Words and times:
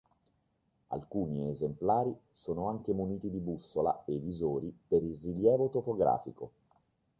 Alcuni 0.89 1.47
esemplari 1.51 2.11
sono 2.33 2.69
anche 2.69 2.91
muniti 2.91 3.29
di 3.29 3.37
bussola 3.37 4.03
e 4.05 4.17
visori 4.17 4.75
per 4.87 5.03
il 5.03 5.15
rilievo 5.21 5.69
topografico. 5.69 6.51